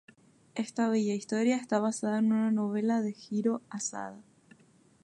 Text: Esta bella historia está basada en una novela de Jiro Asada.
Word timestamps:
Esta 0.55 0.89
bella 0.89 1.13
historia 1.13 1.55
está 1.57 1.77
basada 1.79 2.17
en 2.17 2.33
una 2.33 2.49
novela 2.49 3.01
de 3.03 3.13
Jiro 3.13 3.61
Asada. 3.69 4.19